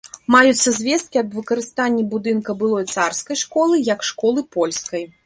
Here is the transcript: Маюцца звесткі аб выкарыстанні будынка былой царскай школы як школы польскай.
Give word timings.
Маюцца 0.35 0.71
звесткі 0.77 1.19
аб 1.23 1.29
выкарыстанні 1.39 2.05
будынка 2.13 2.55
былой 2.63 2.87
царскай 2.95 3.41
школы 3.45 3.83
як 3.93 3.99
школы 4.09 4.49
польскай. 4.57 5.07